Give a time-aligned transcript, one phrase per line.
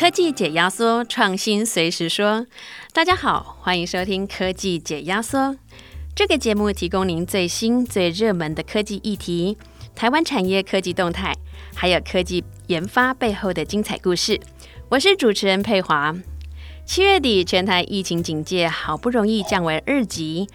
[0.00, 2.46] 科技解压缩，创新随时说。
[2.94, 5.54] 大家好，欢迎收听科技解压缩。
[6.16, 9.58] 这个节目提供您最新最热门的科技议题、
[9.94, 11.34] 台湾产业科技动态，
[11.74, 14.40] 还有科技研发背后的精彩故事。
[14.88, 16.16] 我是主持人佩华。
[16.86, 20.48] 七月底，全台疫情警戒好不容易降为二级，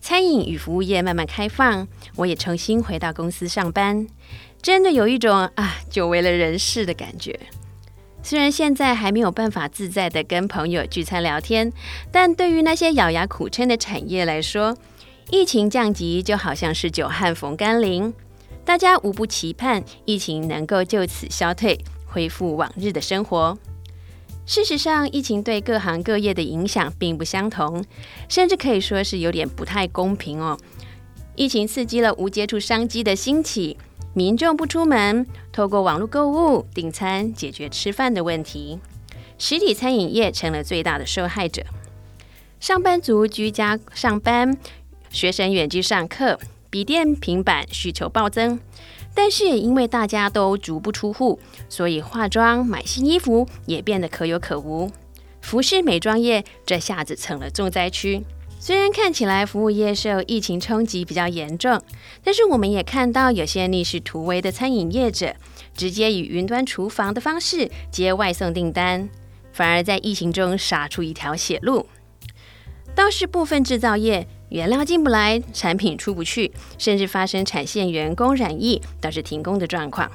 [0.00, 4.06] 餐饮与服务业慢慢开放，我也重新回到公司上班，
[4.62, 7.40] 真的有一种啊久违了人世的感觉。
[8.22, 11.72] 虽然现在还没有办法自在的跟朋友聚餐聊天，
[12.10, 14.76] 但对于那些咬牙苦撑的产业来说，
[15.30, 18.14] 疫情降级就好像是久旱逢甘霖，
[18.64, 23.58] 大家无不期盼疫情能够就此消退，恢复往日的生活。
[24.46, 27.84] 事实上，疫情对各行各业的影响并不相同，
[28.28, 30.58] 甚至可以说是有点不太公平哦。
[31.34, 33.78] 疫情刺激了无接触商机的兴起，
[34.14, 38.78] 民众不出门，透过网络购物订餐解决吃饭的问题，
[39.38, 41.62] 实体餐饮业成了最大的受害者。
[42.60, 44.58] 上班族居家上班，
[45.08, 48.60] 学生远距上课，笔电、平板需求暴增。
[49.14, 54.90] 但是因为大家都足不出户，所以化妆、买新衣服也变得可有可无。
[55.40, 58.24] 服饰美妆业这下子成了重灾区。
[58.64, 61.82] 虽然看起来服务业受疫情冲击比较严重，
[62.22, 65.34] 但是我们也看到有些逆势突围的餐饮业者，
[65.74, 69.08] 直接以云端厨房的方式接外送订单，
[69.52, 71.88] 反而在疫情中杀出一条血路。
[72.94, 74.28] 倒是部分制造业。
[74.50, 80.08] 原料进不来，产品出不去，甚至发生产线员工染疫导致停工的状况。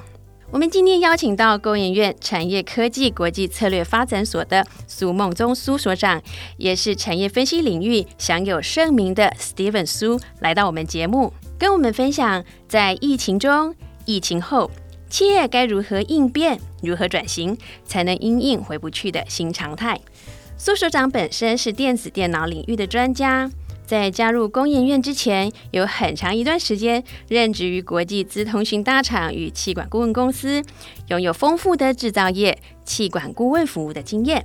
[0.50, 6.22] 我们今天邀请到工研院产业科技国际策略发展所的苏梦中苏所长，
[6.56, 13.74] 也是产业分析领域享有盛名的 Steven 苏，来到我们节目，跟我们分享在疫情中、
[14.06, 14.70] 疫情后，
[15.10, 20.00] 企业该如何应变、如何转型，才能因应回不去的新常态。
[20.56, 23.50] 苏所长本身是电子电脑领域的专家。
[23.88, 30.62] 在加入工研院之前，有很长一段时间任职于国际资通讯大厂与气管顾问公司，
[31.06, 34.44] 拥有丰富的制造业气管顾问服务的经验。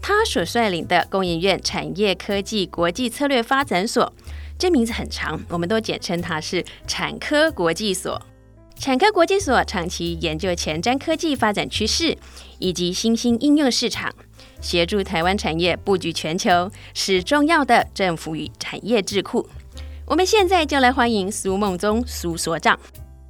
[0.00, 4.12] 他所率领的工研院产业科技国际策略发展所，
[4.56, 8.22] 这名字很长，我们都简称它是产科国际所。
[8.76, 12.16] 产科国际所长期研究前瞻科技发展趋势
[12.60, 14.14] 以及新兴应用市场。
[14.60, 19.48] 协助台湾产业布局全球，是重要的政府与产业智库。
[20.04, 22.78] 我们现在就来欢迎苏梦宗苏所长。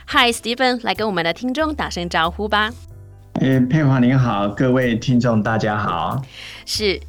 [0.07, 2.71] Hi，Stephen，来跟我们的听众打声招呼吧。
[3.41, 6.23] 诶，佩华您好，各位听众大家好。
[6.65, 7.01] 是，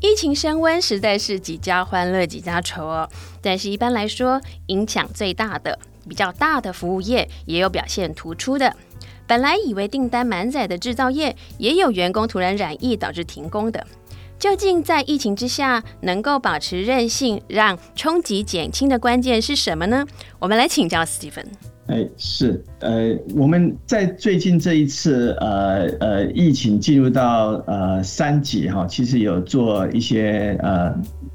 [0.00, 3.08] 疫情升温，实在是几家欢乐几家愁哦。
[3.40, 5.78] 但是一般来说，影响最大的、
[6.08, 8.74] 比较大的服务业，也有表现突出的。
[9.28, 13.86] 本来以为订单满载的制造业，也有员工突然染疫导致停工的。
[14.38, 20.06] 究竟在疫情之下，能够保持韧性，让冲击减轻的关键是什么呢？
[20.38, 21.44] 我们来请教 Stephen。
[21.88, 30.94] 哎，是，呃，我们在最近这一次，呃呃，疫情进入到呃三级哈，其实有做一些呃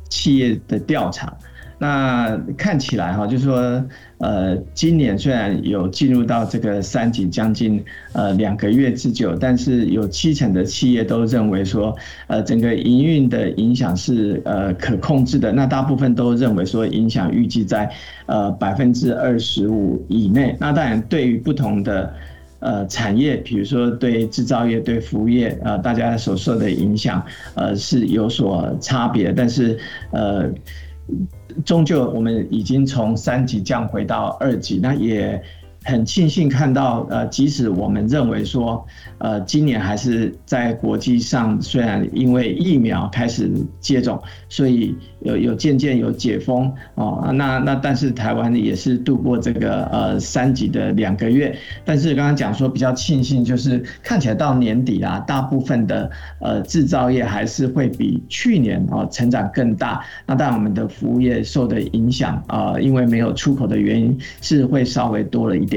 [0.09, 1.35] 企业的调查。
[1.83, 3.83] 那看起来哈，就是说，
[4.19, 7.83] 呃，今年虽然有进入到这个三级将近
[8.13, 11.93] 呃两个月之久，但是有七成的企业都认为说，
[12.27, 15.51] 呃，整个营运的影响是呃可控制的。
[15.51, 17.91] 那大部分都认为说，影响预计在
[18.27, 20.55] 呃百分之二十五以内。
[20.57, 22.13] 那当然，对于不同的
[22.59, 27.21] 呃产业，比如说对制造业、对服务业，呃，大家所受的影响
[27.55, 29.33] 呃是有所差别。
[29.33, 29.77] 但是
[30.11, 30.49] 呃。
[31.65, 35.41] 终究，我们已经从三级降回到二级，那也。
[35.85, 38.85] 很庆幸看到，呃，即使我们认为说，
[39.17, 43.51] 呃，今年还是在国际上，虽然因为疫苗开始
[43.81, 51.53] 接种，所以有有渐渐有解封哦，那那但是台湾也是度过这个呃三级的两个月，
[51.83, 56.09] 但是刚刚讲说比较庆幸，就是看起来到年底啊，大部分的
[56.39, 65.72] 呃制造业还是会比去年哦成长更大，那但我们的服务业受的影响啊，因为没有出口的原因，是会稍微多了一。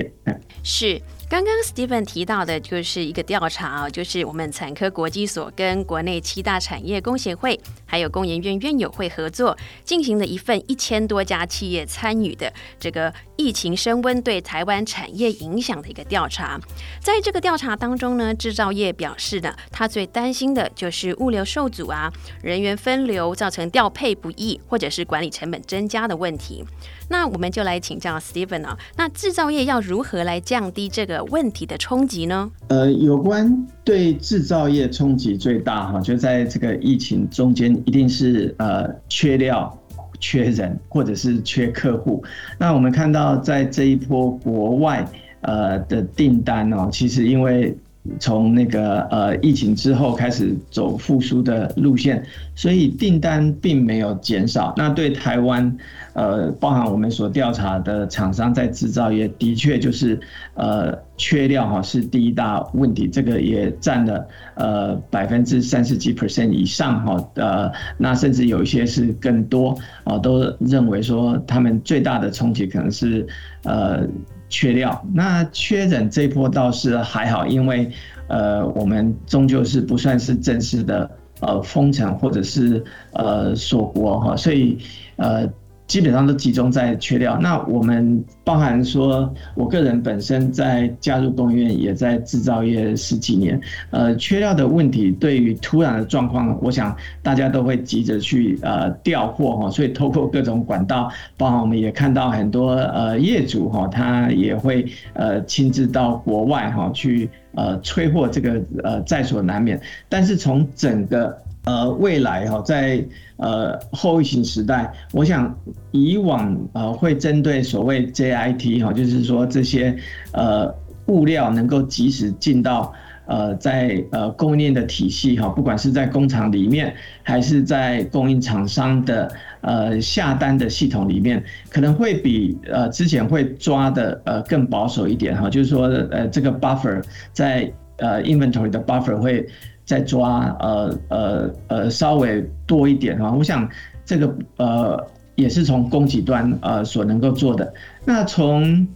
[0.63, 1.01] 是。
[1.29, 16.61] 刚刚 Steven 提到的就是一个调查，就是我们产科国际所跟国内七大产业工协会，还有工研院院友会合作进行的一份一千多家企业参与的这个疫情升温对台湾产业影响的一个调查。
[17.01, 22.09] 在这个调查当中呢，制造业表示呢，他最担心的就是物流受阻啊，
[22.41, 26.65] 人员分流造成调配不易，或者是管理成本增加的问题。
[27.09, 31.27] 那我们就来请教 Steven 啊，那制造业要如何来降低这个？
[31.27, 32.51] 问题的冲击呢？
[32.69, 39.77] 呃，有关对制造业冲击最大哈，就在这个疫情中间，一定是呃缺料、
[40.21, 42.23] 缺人，或者是缺客户。
[42.59, 45.07] 那我们看到在这一波国外
[45.41, 47.77] 呃的订单哦，其实因为
[48.21, 52.25] 从那个呃疫情之后开始走复苏的路线，
[52.55, 54.73] 所以订单并没有减少。
[54.77, 55.77] 那对台湾，
[56.17, 60.19] 呃，包含我们所调查的厂商在制造业，的确就是
[60.55, 67.31] 呃缺料哈是第一大问题，这个也占了呃百分之三十几 percent 以上哈。
[67.35, 73.27] 呃，那甚至有一些是更多啊，都认为说他们最大的冲击可能是
[73.65, 74.07] 呃。
[74.49, 77.91] 缺料，那缺人这一波倒是还好，因为
[78.29, 81.11] 呃，我们终究是不算是正式的
[81.41, 82.81] 呃封城或者是
[83.15, 84.79] 呃锁国哈，所以
[85.17, 85.51] 呃。
[85.87, 87.39] 基本上都集中在缺料。
[87.41, 93.61] 那我们包含说，我个人本身在加入工业，也在制造业十几年。
[93.91, 99.71] 呃，缺料的问题对于突然的状况，我想大家都会急着去呃调货哈。
[99.71, 104.85] 所以透过各种管道，包含我们也看到很多呃业主哈，他也会
[105.15, 109.81] 呃亲自到国外哈去呃催货，这个呃在所难免。
[110.09, 111.37] 但是从整个
[111.67, 113.05] 呃，未来哈，在
[113.39, 115.53] 呃后疫情时代，我想
[115.91, 119.97] 以往呃会针对所谓 JIT 哈，就是说这些
[120.31, 120.73] 呃
[121.07, 122.95] 物料能够及时进到
[123.27, 129.29] 呃在呃供应链的体系哈，不管是在工厂里面，还是在供应厂商的
[129.63, 137.03] 呃下单的系统里面，可能会比呃之前会抓的呃更保守一点哈，就是说呃这个 buffer
[137.33, 139.45] 在呃 inventory 的 buffer 会。
[139.87, 143.67] 再抓呃呃呃稍微多一点哈，我想
[144.05, 145.07] 这个呃
[145.37, 147.73] 也是从供给端呃所能够做的。
[148.05, 148.87] 那从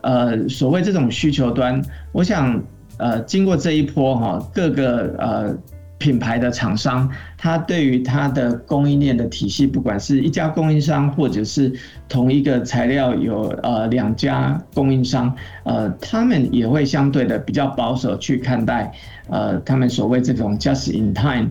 [0.00, 1.82] 呃所谓这种需求端，
[2.12, 2.58] 我想
[2.96, 5.54] 呃经过这一波哈各个呃。
[5.98, 11.72] 品牌的厂商，他对于他的供应链的体系，不管是一家供应商，或者是
[12.08, 15.34] 同一个材料有呃两家供应商，
[15.64, 18.92] 呃，他们也会相对的比较保守去看待，
[19.28, 21.50] 呃，他们所谓这种 just in time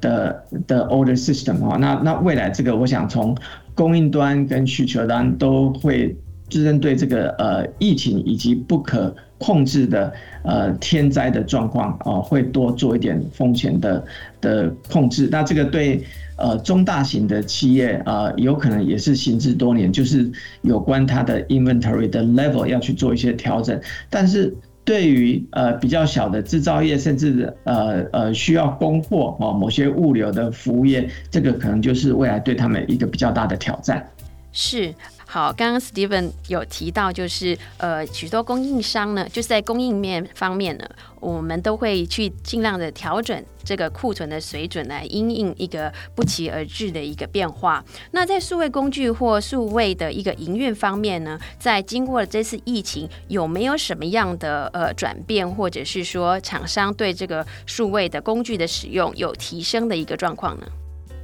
[0.00, 3.34] 的的 order system 啊，那那未来这个，我想从
[3.74, 6.14] 供应端跟需求端都会
[6.48, 9.14] 就针对这个呃疫情以及不可。
[9.38, 10.10] 控制的
[10.44, 14.02] 呃天灾的状况啊，会多做一点风险的
[14.40, 15.28] 的控制。
[15.30, 16.02] 那这个对
[16.38, 20.26] 呃中大型的企业啊，有可能也是行之多年，就是
[20.62, 23.78] 有关它的 inventory 的 level 要去做一些调整。
[24.08, 24.56] 但是
[24.86, 34.02] 对于呃比较小的制造业，甚至呃呃需要供货啊某些物流的服务业，这个可能就是未来对他们一个比较大的挑战。
[34.50, 34.94] 是。
[35.28, 40.88] 好，刚刚 Steven 有提到，就是呃，许多供应商呢，就是在供应面方面呢，
[41.18, 47.84] 我们都会去尽量的调整这个库存的水准，来因应一个不期而至的一个变化。
[48.12, 60.66] 那在数位工具或数位的一个营运方面呢，在经过了这次疫情，有没有什么样的呃转变，或者是说厂商对这个数位的工具的使用有提升的一个状况呢？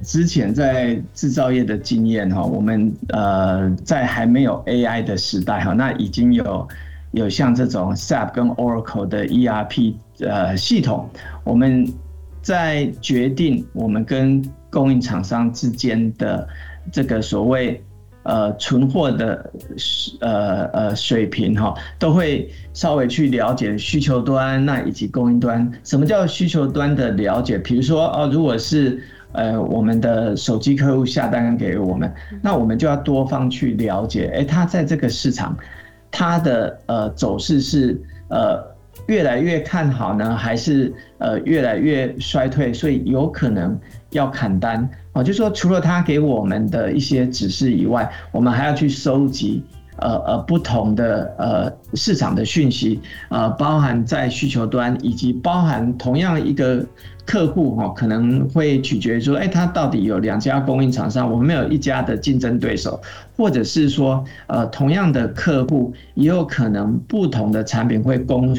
[0.03, 6.67] 之前在制造业的经验哈，我们呃在还没有 AI 的时代哈，那已经有
[7.11, 11.09] 有像这种 SAP 跟 Oracle 的 ERP 呃系统，
[11.43, 11.87] 我们
[12.41, 16.47] 在决定我们跟供应厂商之间的
[16.91, 17.81] 这个所谓
[18.23, 19.51] 呃存货的
[20.19, 25.71] 呃呃水平哈，都会稍微去了解需求端那以及供应端。
[25.83, 27.57] 什么叫需求端的了解？
[27.57, 29.01] 比如说哦，如果是
[29.33, 35.57] 呃，我们的手机客户下单给我们，那我们就要多方去了解，哎，他在这个市场，
[36.09, 37.99] 他的呃走势是
[38.29, 38.63] 呃
[39.07, 42.73] 越来越看好呢，还是呃越来越衰退？
[42.73, 43.77] 所以有可能
[44.11, 49.63] 要砍单啊，就说除了他给我们的一些指示以外，我们还要去收集。
[49.97, 56.85] 呃呃，不同的呃市场的讯息，呃，包含在需求端，以及包含同样一个
[57.25, 62.99] 客户哈，可能会取决于说，哎，他到底有两家供应厂商，我们没有一家的竞争对手，
[63.37, 68.57] 或者是说，呃，同样的客户也有可能不同的产品会供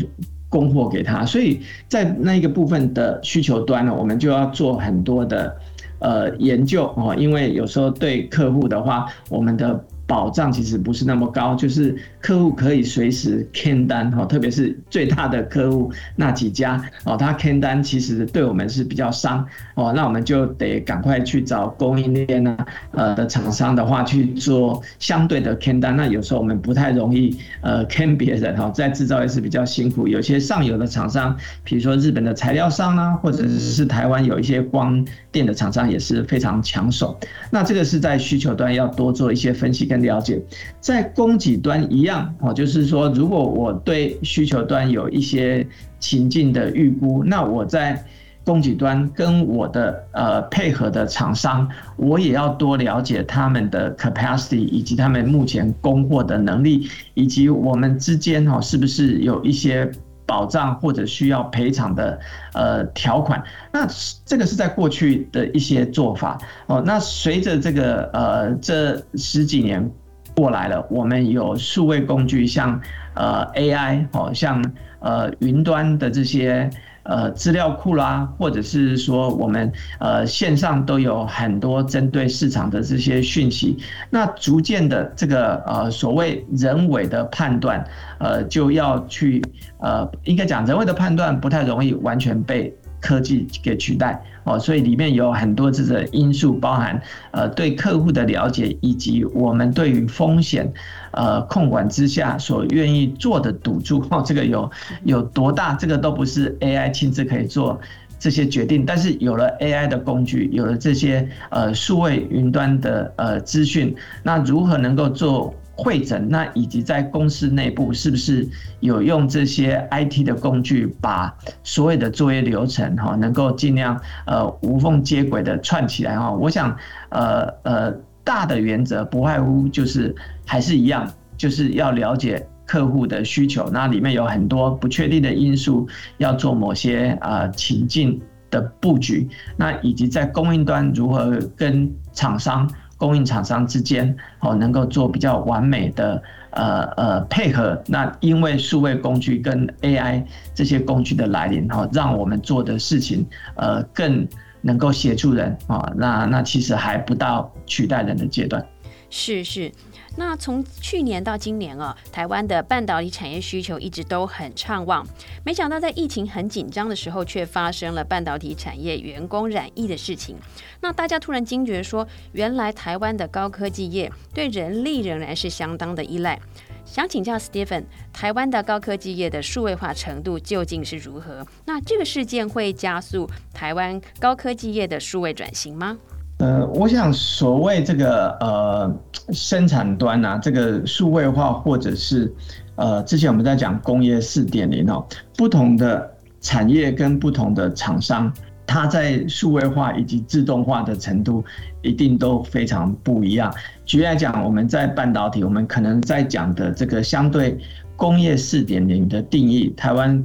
[0.48, 5.56] 供货给他，所以在那一个部分的需求端呢，我们就要做很多的
[5.98, 37.18] 呃研究哦，因为有时候对客户的话，我们的保障其实不是那么高，就是客户可以随时 can 单哈，特别是最大的客户那几家哦，他 can 单其实对我们是比较伤哦，那我们就得赶快去找供应链啊呃的厂商的话去做相对的 can 单，那有时候我们不太容易呃签别人哈，在制造业是比较辛苦，有些上游的厂商，比如说日本的材料商啊，或者是台湾有一些光电的厂商也是非常抢手，
[37.50, 40.40] 那这个是在需求端要多做一些分析了解，
[40.80, 45.66] 在供给端一样哦，就是说，如果我对需求端有一些
[45.98, 48.04] 情境的预估，那我在
[48.44, 59.90] 供给端跟我的呃配合的厂商，我也要多了解他们的 capacity 以及他们目前供货的能力，以及我们之间哈是不是有一些
[60.26, 62.18] 保障或者需要赔偿的
[62.52, 63.42] 呃条款。
[63.72, 63.86] 那
[64.24, 66.82] 这个是在过去的一些做法哦。
[66.84, 69.90] 那随着这个呃这十几年
[70.34, 72.80] 过来了，我们有数位工具，像
[73.14, 74.64] 呃 AI 哦，像
[75.00, 76.68] 呃云端的这些
[77.04, 83.78] 呃资料库啦，或者是说我们呃线上都有很多针对市场的这些讯息。
[84.10, 87.86] 那逐渐的这个呃所谓人为的判断，
[88.18, 89.42] 呃就要去
[89.78, 92.76] 呃应该讲人为的判断不太容易完全被。
[93.04, 96.98] 科技给取代哦，所以里面有很多这个因素，包含
[97.32, 100.72] 呃对客户的了解，以及我们对于风险
[101.10, 104.70] 呃控管之下所愿意做的赌注 哦，这个有
[105.04, 107.78] 有多大，这个都不是 AI 亲自可以做
[108.18, 108.86] 这些决定。
[108.86, 115.54] 但是有了 AI 的工具，有了这些呃数位云端的呃资讯，那如何能够做？
[115.76, 118.46] 会诊那以及在公司内部是不是
[118.78, 126.30] 有用这些 IT 的工具，把所有的作业流程哈能够尽量呃无缝接轨的串起来哈？
[126.30, 126.76] 我想
[127.08, 130.14] 呃呃大的原则不外乎就是
[130.46, 135.88] 还是一样，就是要了解客户的需求，那里面有很多不确定的因素，
[136.18, 142.70] 要做某些啊情境的布局，那以及在供应端如何跟厂商。
[142.96, 147.82] 供应厂商之间哦，能够做比较完美的呃呃配合。
[147.86, 150.24] 那因为数位工具跟 AI
[150.54, 154.26] 这些工具的来临哈，让我们做的事情呃更
[154.60, 155.92] 能够协助人啊。
[155.96, 158.64] 那那其实还不到取代人的阶段。
[159.10, 159.70] 是是。
[160.16, 165.04] 那从去年到今年啊，台湾的半导体产业需求一直都很畅旺，
[165.44, 170.36] 没想到在疫情很紧张的时候，却发生了半导体产业员工染疫的事情。
[170.80, 176.38] 那大家突然惊觉说，原来台湾的高科技业对人力仍然是相当的依赖。
[176.84, 181.44] 想请教 Stephen，台湾的高科技业的数位化程度究竟是如何？
[181.64, 185.98] 那这个事件会加速台湾高科技业的数位转型吗？
[186.38, 188.92] 呃，我想所谓这个呃
[189.32, 192.30] 生产端呐，这个数位化或者是
[192.74, 196.10] 呃之前我们在讲工业四点零哦，不同的
[196.40, 198.30] 产业跟不同的厂商，
[198.66, 201.42] 它在数位化以及自动化的程度
[201.82, 203.54] 一定都非常不一样。
[203.86, 207.56] 举例来讲，我们在半导体，我们可能在讲的这个相对
[207.94, 210.22] 工业四点零的定义，台湾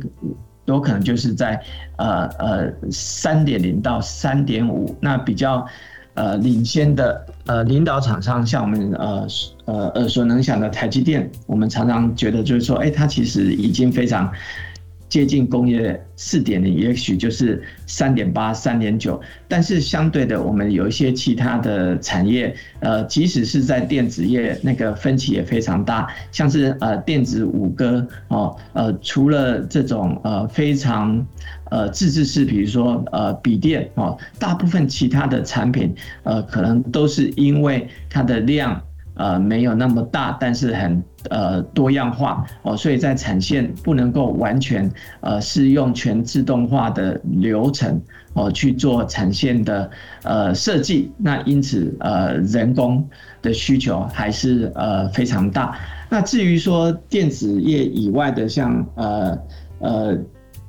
[0.66, 1.62] 有可能就是在
[1.98, 5.64] 呃呃三点零到三点五，那比较。
[6.20, 9.26] 呃，领先的呃领导厂商，像我们呃
[9.64, 14.30] 呃耳熟能详的台积电，我们常常觉得就是说，哎，它其实已经非常。
[15.10, 31.26] 接近工业四点零，也许就是三点八、三点九，但是相对的，我们有一些其他的产业，呃，即使是在电子业，那个分歧也非常大，像是呃电子五哥哦，呃，除了这种呃非常
[31.72, 38.80] 呃自制式，比如说呃笔电哦，大部分其他的产品，呃，可能都是因为它的量。
[39.20, 48.02] 呃，没有那么大，但是很呃多样化哦，所以在产线不能够完全呃是用全自动化的流程
[48.34, 49.92] 哦去做产线的
[50.24, 53.06] 呃设计，那因此呃人工
[53.42, 55.78] 的需求还是呃非常大。
[56.10, 59.38] 那至于说电子业以外的，像呃
[59.80, 60.18] 呃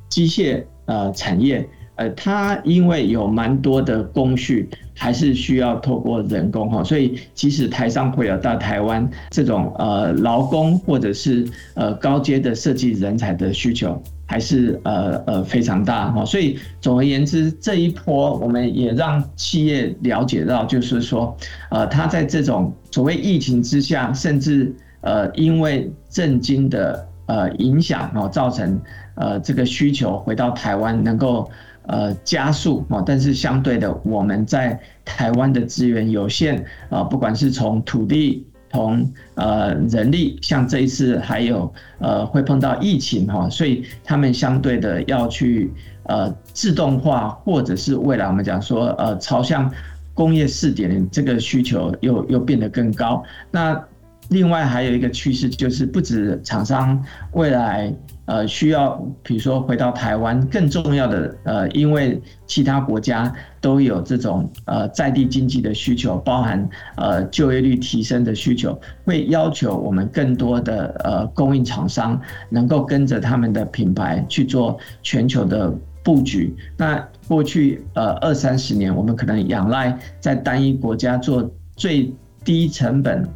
[0.09, 1.69] 机械呃产业。
[2.01, 4.67] 呃，它因为有蛮多的工序，
[4.97, 16.25] 还是需要透过人工哈，所以即使台商会有到台湾这种呃劳工或者是呃高阶的设计人才的需求，还是呃呃非常大哈。
[16.25, 21.37] 所以总而言之，这一波我们也让企业了解到，就是说，
[21.69, 28.81] 呃，它在这种所谓疫情之下，甚至呃因为震惊的呃影响哦，造成
[29.17, 31.51] 呃这个需求回到台湾能够。
[31.91, 45.73] 呃，加速啊，但是相对的，我们在台湾的资源有限啊，不管是从土地同呃人力，像这一次还有呃会碰到疫情哈，所以他们相对的要去
[46.05, 49.69] 呃自动化，或者是未来我们讲说呃朝向
[50.15, 53.21] 工业四点这个需求又又变得更高。
[53.51, 53.85] 那
[54.29, 57.93] 另外还有一个趋势就是不止厂商未来。
[58.31, 75.69] 呃，需要比如说回到台湾，更重要的呃，因为其他国家都有这种呃在地经济的需求，包含呃就业率提升的需求，会要求我们更多的呃供应厂商能够跟着他们的品牌去做全球的
[76.05, 76.55] 布局。
[76.77, 83.29] 那过去呃二三十年，我们可能仰赖在单一国家做最低成本。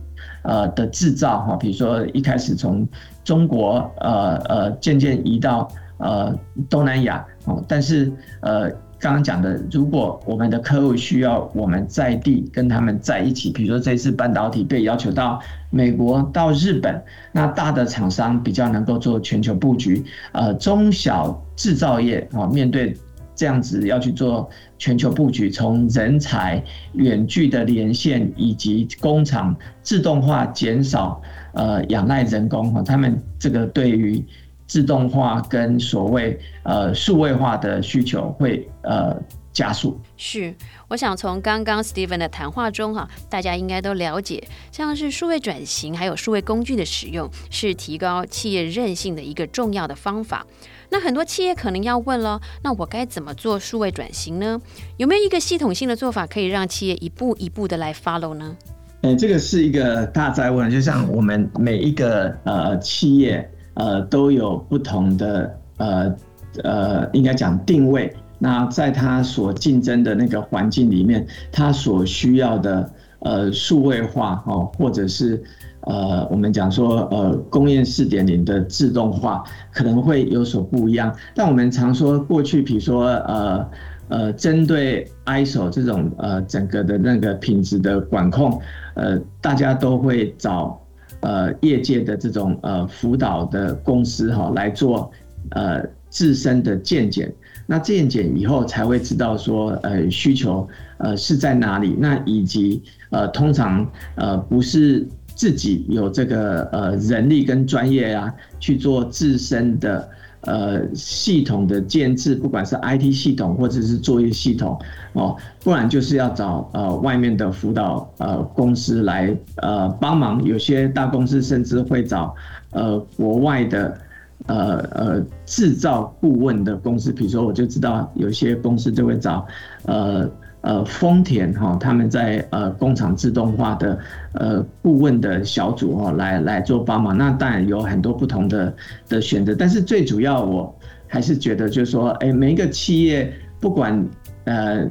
[0.44, 2.86] 呃的制造哈，比如说一开始从
[3.24, 6.32] 中国呃呃渐渐移到呃
[6.68, 15.40] 东南亚哦，但是呃刚刚讲的，如果我们的客户需要我们在地跟他们在一起，比如说这次半导体被要求到
[15.70, 17.02] 美国到日本，
[17.32, 22.96] 那大的厂商比较能够做全球布局，呃中小制造业啊面对。
[23.36, 26.62] 这样子要去做全球布局，从人才、
[26.92, 31.20] 远距的连线以及工厂自动化减少，
[31.54, 34.24] 呃，仰赖人工哈，他们这个对于
[34.66, 39.16] 自动化跟所谓呃数位化的需求会呃
[39.52, 40.00] 加速。
[40.16, 40.54] 是，
[40.88, 44.42] 我想从刚刚 Steven 的谈话中哈，大家应该都了解，
[44.72, 50.44] 像是数位转型还有数位工具的使用，是提高企业韧性的一个重要的方法。
[50.90, 54.60] 那很多企业可能要问了，那我该怎么做数位转型呢？
[54.96, 58.56] 有没有一个系统性的做法可以让企业一步一步的来 follow 呢？
[59.04, 66.16] 哎，这个是一个大灾问，就像我们每一个呃企业呃都有不同的呃
[66.62, 75.44] 呃应该讲定位，那在它所竞争的那个环境里面，它所需要的呃数位化哦，或者是。
[75.86, 81.14] 呃，我们讲说，呃，工业四点零的自动化可能会有所不一样。
[81.34, 83.68] 但我们常说，过去比如说，呃
[84.08, 88.60] 呃，针对 ISO 这种呃整个的那个品质的管控，
[88.94, 90.80] 呃，大家都会找
[91.20, 95.10] 呃业界的这种呃辅导的公司哈来做
[95.50, 97.32] 呃自身的鉴检。
[97.66, 101.96] 那鉴检以后才会知道说，呃，需求呃是在哪里。
[101.98, 105.06] 那以及呃，通常呃不是。
[105.36, 110.08] 自己有这个呃人力跟专业啊，去做自身的
[110.44, 114.78] 呃系统的建制，不管是 IT 系统或者是作业系统
[115.12, 120.42] 哦，不然就是要找呃外面的辅导呃公司来呃帮忙。
[120.44, 122.34] 有些大公司甚至会找
[122.70, 123.98] 呃国外的
[124.46, 129.46] 呃呃制造顾问的公司，比如说我就知道有些公司就会找
[129.86, 130.30] 呃。
[130.64, 133.98] 呃，丰田哈，他们在呃工厂自动化的
[134.32, 137.14] 呃顾问的小组哈，来来做帮忙。
[137.18, 138.74] 那当然有很多不同的
[139.06, 140.74] 的选择，但是最主要我
[141.06, 144.08] 还是觉得就是说，哎，每一个企业不管
[144.44, 144.88] 呃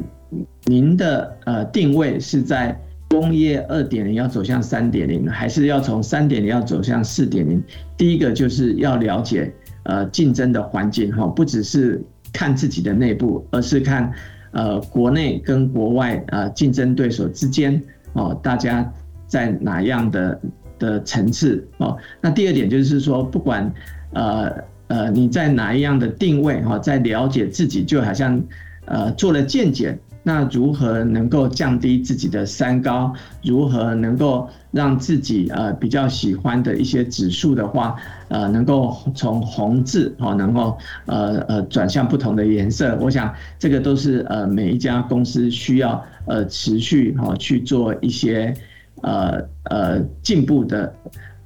[0.65, 7.63] 您的呃定位是在工业二点零要走向三点零，还是要从三点零要走向四点零，
[7.97, 9.51] 第一个就是要了解
[9.85, 11.99] 呃竞争的环境哈，不只是
[12.31, 14.13] 看自己的内部，而是看。
[14.53, 17.79] 呃，国内跟国外呃竞争对手之间
[18.13, 18.89] 哦，大家
[19.27, 20.39] 在哪样的
[20.79, 21.97] 的层次哦？
[22.21, 23.73] 那第二点就是说，不管
[24.13, 24.53] 呃
[24.87, 28.41] 呃你在哪一样的定位哈，在了解自己，就好像
[28.85, 29.97] 呃做了见解。
[30.23, 33.13] 那如何能够降低自己的三高？
[33.43, 37.95] 如何能够让自己呃比较喜欢的一些指数的话，
[38.29, 42.97] 呃，能够从红字哦，能够呃呃转向不同的颜色？
[43.01, 48.53] 我想这个都是呃每一家公司需要呃持续哈去做一些
[49.01, 50.93] 呃呃进步的。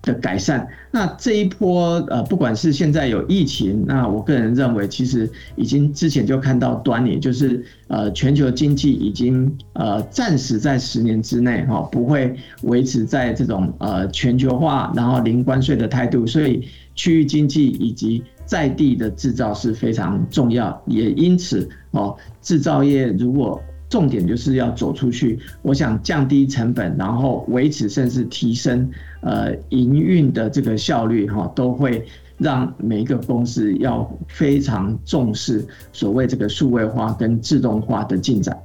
[0.07, 16.65] 的改善，那这一波呃，不管是现在有疫情，那我个人认为，其实已经之前就看到端倪，就是呃，全球经济已经呃，暂时在十年之内哈，不会维持在这种呃全球化，然后零关税的态度，所以
[16.95, 23.61] 区域经济以及在地的制造是非常重要，也因此哦，制造业如果。
[23.89, 28.89] 重点就是要走出去，我想降低成本，然后维持甚至提升
[29.21, 32.05] 呃营运的这个效率哈，都会
[32.37, 38.57] 让每一个公司要非常重视所谓这个数位化跟自动化的进展。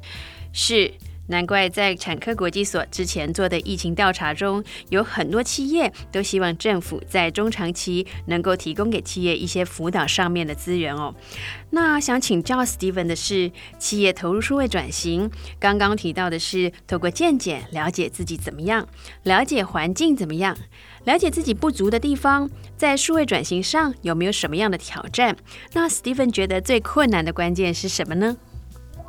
[0.52, 0.90] 是。
[1.28, 11.14] 难怪在产科国际所之前做的疫情调查中，有很多企业都希望政府在中长期能够提供给企业一些辅导上面的资源哦。
[11.70, 18.86] 那想请教 Steven 的是，企业投入数位转型，刚刚提到的是透过见解了解自己怎么样，
[19.22, 20.56] 了解环境怎么样，
[21.04, 25.36] 了解自己不足的地方，在数位转型上有没有什么样的挑战？
[25.72, 28.36] 那 Steven 觉得最困难的关键是什么呢？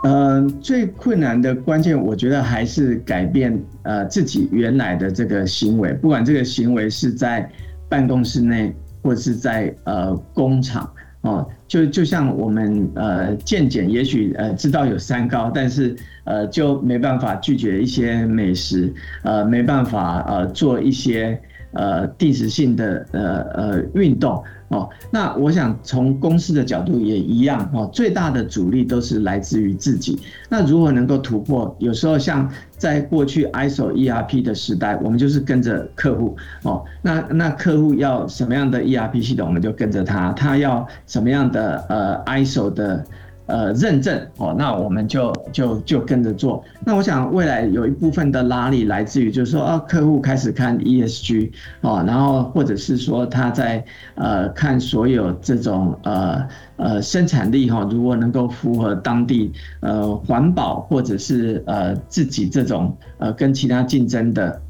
[0.04, 7.50] 嗯，最困难的关键，我觉得还是改变呃自己原来的这个行为，不管这个行为是在
[7.88, 10.90] 办公室内，或是在呃工厂
[11.22, 21.40] 哦，就就像我们呃健检，也许呃知道有三高，但是呃就没办法拒绝一些美食，呃没办法呃做一些
[21.74, 24.44] 呃定时性的呃呃运动。
[24.70, 30.20] 哦，那我想从公司的角度也一样哦，最大的阻力都是来自于自己。
[30.50, 31.76] 那如何能够突破？
[31.78, 36.84] 有时候像在过去 ISO ERP 的时代，我们就是跟着客户哦。
[37.04, 43.06] 那那客户要什么样的 ERP 系统，我们就跟着他；他要什么样的呃 ISO 的。
[43.46, 46.64] 呃，认证哦，那我们就就就跟着做。
[46.86, 51.52] 那我想未来有一部分的拉力来自于，就是说啊，客户开始看 ESG
[51.82, 53.84] 哦，然后或者是说他在
[54.16, 59.52] 呃看所有这种呃呃生产力哈，如果能够符合当地
[59.82, 64.62] 呃环保或者是呃自己这种呃跟其他竞争的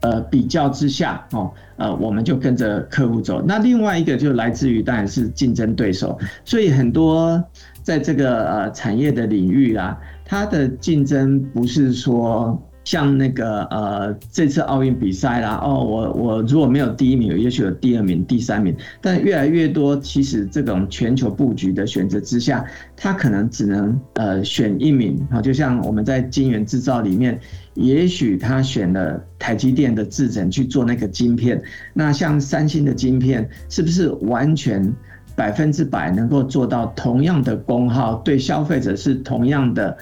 [0.00, 3.40] 呃比较之下哦，呃我们就跟着客户走。
[3.46, 7.40] 那另外一个就来自于当然是竞争对手，所以很多。
[7.86, 22.64] 在这个呃产业的领域啊，它的竞争不是说像那个呃这次奥运比赛啦，哦我我如果没有第一名，也许有第二名、第三名，但越来越多，其实这种全球布局的选择之下，
[22.96, 27.38] 它可能只能呃选一名啊，就像我们在晶圆制造里面，
[27.74, 31.62] 也许他选了台积电的制程去做那个晶片，
[31.94, 34.92] 那像三星的晶片是不是完全？
[35.36, 39.96] 百分之百能够做到同样的功耗，对消费者是同样的，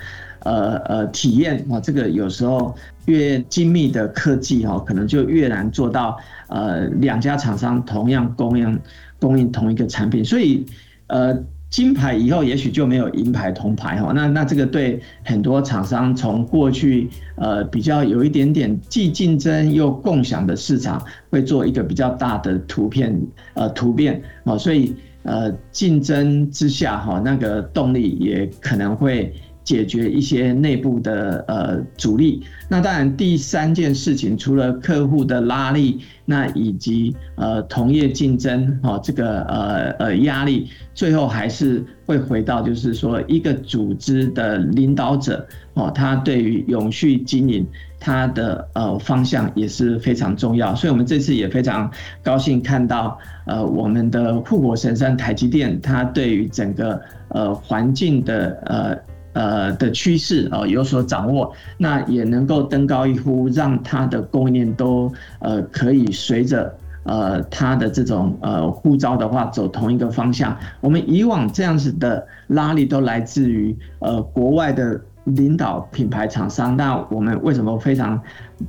[0.44, 1.80] 呃呃体验啊。
[1.80, 2.74] 这个有时候
[3.06, 6.16] 越精密的科技哈，可能就越难做到。
[6.48, 8.78] 呃，两家厂商同样供应
[9.18, 10.64] 供应同一个产品，所以
[11.08, 11.36] 呃
[11.68, 14.12] 金牌以后也许就没有银牌铜牌哈。
[14.14, 23.20] 那那这个对很多厂商从过去呃比较有一点点既竞争又共享的市场，会做一个比较大的图片
[23.54, 24.94] 呃突变啊，所以。
[25.24, 29.34] 呃，竞争之下，哈，那个动力也可能会
[29.64, 32.42] 解决一些内部的呃阻力。
[32.68, 47.66] 那当然，第三件事情，除了客户的拉力，那以及呃同业竞争，哈，这个呃呃压力，最后还是会回到，就是说一个组织的领导者，哦，他对于永续经营。
[48.00, 51.90] 它的呃方向也是非常重要，所以我们这次也非常
[52.22, 58.94] 高兴看到，呃，我们的护国神山台积电，它对于整个呃环境的呃
[59.34, 70.56] 呃的趋势啊有所掌握，那也能够登高一呼，让它的供应链都呃可以随着呃它的这种呃呼召的话走同一个方向。
[70.80, 75.00] 我们以往这样子的拉力都来自于呃国外的。
[75.24, 78.20] 领导品牌厂商，那我们为什么非常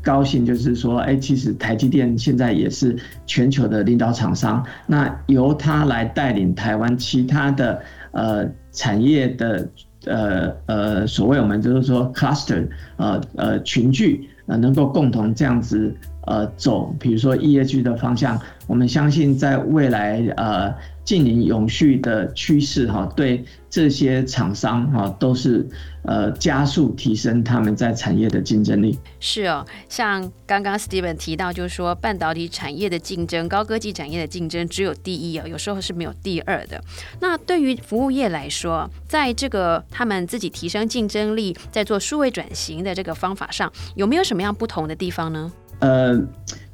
[0.01, 0.45] 高兴？
[0.45, 9.67] 就是说，哎，其实台积电现在也是全球的领导厂商，那由它来带领台湾其他的呃产业的
[10.05, 15.93] 呃呃所谓我们就是说 cluster 呃呃群聚呃能够共同这样子
[16.25, 20.73] 呃走，比如说 ESG 的方向，我们相信在未来呃。
[21.05, 25.65] 近邻永续的趋势，哈，对这些厂商，哈，都是
[26.03, 28.97] 呃加速提升他们在产业的竞争力。
[29.19, 36.83] 是哦，像刚刚 Steven 提到，就是说半导体产业的竞争，高科技产业的竞争只有第一啊，有时候是没有第二的。
[37.19, 45.51] 那对于服务业来说，在这个他们自己提升竞争力，在做数位转型的这个方法上，有没有什么样不同的地方呢？
[45.79, 46.19] 呃。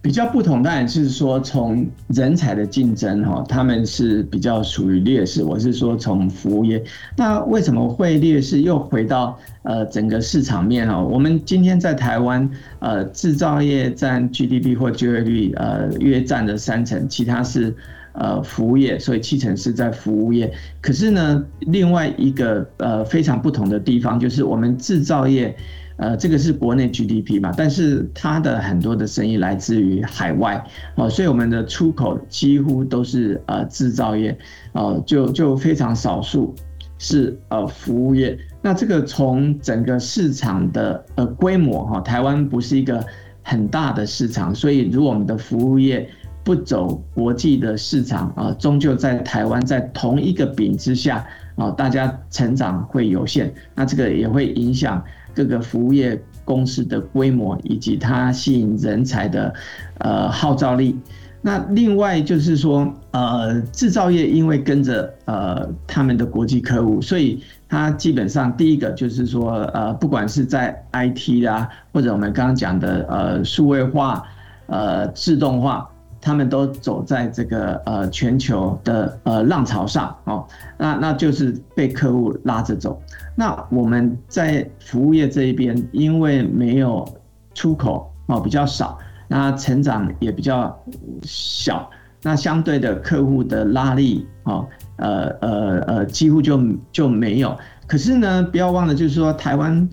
[0.04, 5.44] 比较不同，当然是说从人才的竞争哈，他们是比较属于劣势。
[5.44, 6.84] 我是说从服务业，
[7.16, 8.62] 那为什么会劣势？
[8.62, 17.76] 又回到呃整个市场面哈，我们今天在台湾呃制造业占 GDP 或就业率呃约占了三成，其他是
[18.14, 20.52] 呃服务业，所以七成是在服务业。
[20.82, 25.56] 可是呢，另外一个呃非常不同的地方就是我们制造业。
[25.98, 30.64] 呃，这个是国内 GDP 嘛，但是它的很多的生意来自于海外
[30.96, 34.38] 哦，所以我们的出口几乎都是呃制造业
[34.74, 36.56] 哦，就就非常少数
[36.98, 38.38] 是呃服务业。
[38.62, 43.04] 那这个从整个市场的呃规模哈，台湾不是一个
[43.44, 46.08] 很大的市场，所以如果我们的服务业
[46.44, 51.26] 不走国际的市场啊，终究在台湾在同一个饼之下
[51.56, 53.54] 啊，大家成长会有限。
[53.76, 59.54] 那这个也会影响各个服务业公司的规模以及它吸引人才的
[60.00, 60.98] 呃号召力。
[61.44, 74.24] 那另外就是说，呃，制造业因为跟着呃他们的国际客户，所以它基本上第一个就是说，呃，不管是在 IT 啦，或者我们刚刚讲的呃数位化、
[74.68, 75.90] 呃自动化，
[76.22, 80.46] 他们都走在这个呃全球的呃浪潮上哦。
[80.78, 83.02] 那那就是被客户拉着走。
[83.36, 87.08] 那我们在服务业这一边，因为没有
[87.54, 88.98] 出口哦，比较少。
[89.28, 90.78] 那成长也比较
[91.24, 91.90] 小，
[92.22, 97.58] 那相对的客户的拉力哦，呃呃呃，几乎就就没有。
[97.88, 99.88] 可是呢，不要忘了，就是说台湾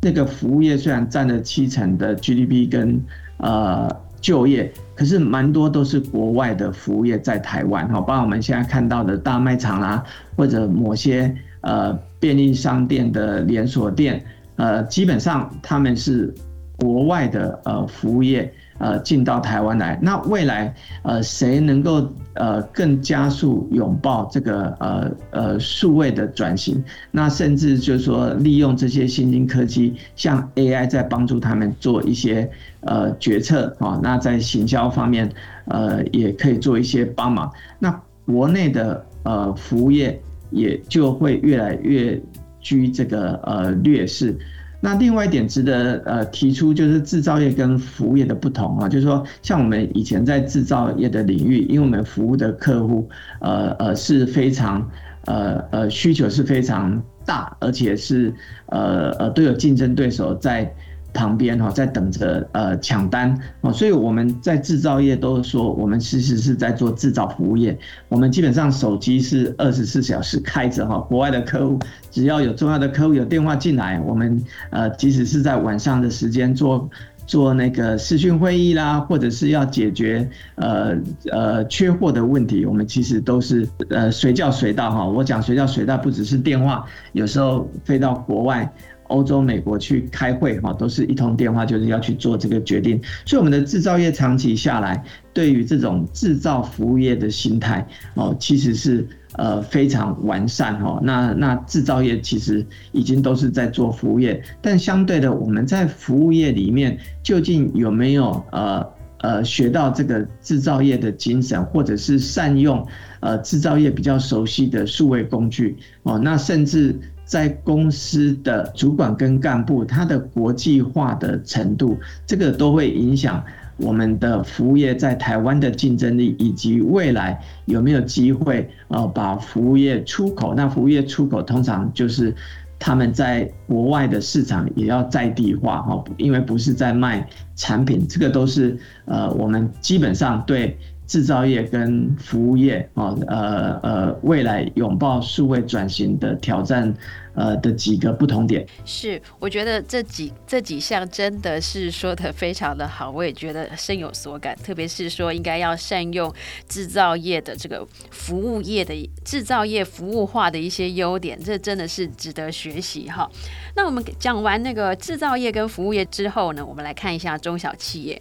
[0.00, 3.04] 那个服务业虽然占了七成的 GDP 跟
[3.38, 3.88] 呃
[4.24, 10.02] 就业，可是蛮多都是国外的服务业在台湾哈，包括我们现在看到的大卖场啦，
[10.34, 14.24] 或者某些呃便利商店的连锁店，
[14.56, 16.32] 呃，基本上他们是
[16.78, 18.50] 国外的呃服务业。
[18.78, 26.82] 呃，进到台湾来，那未来呃，谁能够呃更加速拥抱这个呃呃数位的转型？
[27.12, 32.50] 那甚至就是说，利用这些新兴科技，像 AI 在帮助他们做一些
[32.86, 33.98] 呃决策啊。
[34.02, 35.30] 那在行销方面，
[35.66, 37.50] 呃，也可以做一些帮忙。
[37.78, 40.18] 那国内的呃服务业
[40.50, 42.20] 也就会越来越
[42.60, 44.36] 居这个呃劣势。
[44.80, 53.08] 那另外一点值得呃提出，就是制造业跟服务业的不同啊，就是说像我们以前在制造业的领域，因为我们服务的客户
[53.40, 54.90] 呃呃是非常
[55.24, 58.32] 呃呃需求是非常大，而且是
[58.66, 60.74] 呃呃都有竞争对手在。
[61.14, 67.78] 旁边哈，在等着呃抢单哦，所以我们在制造业都说，我们其实是在做制造服务业。
[68.08, 71.78] 我们基本上手机是二十四小时开着哈，国外的客户
[72.10, 76.90] 只要有重要的客户有电话进来，我们呃即使是在晚上的时间做
[77.26, 80.94] 做那个视讯会议啦，或者是要解决呃
[81.30, 85.06] 呃缺货的问题，我们其实都是呃随叫随到哈。
[85.06, 88.70] 我讲随叫随到，不只是电话，有时候飞到国外。
[89.08, 93.00] 欧洲、美国去开会哈，都是一通电话，就是要去做这个决定。
[93.26, 100.98] 所以，我们的制造业长期下来，对于这种制造服务业的心态哦，其实是呃非常完善哈。
[101.02, 108.86] 那那制造业其实已经都是在做服务业，但相对的，我们在服务业里面究竟有没有呃
[109.18, 112.86] 呃学到这个制造业的精神，或者是善用
[113.20, 116.18] 呃制造业比较熟悉的数位工具哦？
[116.18, 116.98] 那甚至。
[117.24, 123.42] 在公司的主管跟干部，他的国际化的程度，这个都会影响
[123.76, 130.54] 我们的服务业在台湾的竞争力，以及未来有没有机会呃把服务业出口。
[130.54, 132.34] 那服务业出口通常就是
[132.78, 140.78] 他们在国外的市场也要在地化哈，因为不是在卖产品，这个都是呃我们基本上对。
[141.06, 146.94] 制造业跟服务业啊，呃呃，未来拥抱数位转型的挑战，
[147.34, 154.56] 呃的几个不同点是，我觉得这几这几项真的是说的非常的好，我也觉得深有所感。
[154.64, 156.32] 特别是说应该要善用
[156.68, 163.30] 制造业的这个服务业的制造业服务化的一些优点，这真的是值得学习哈。
[163.76, 168.20] 那我们讲完那个制造业跟服务业之后呢，我们来看一下中小企业。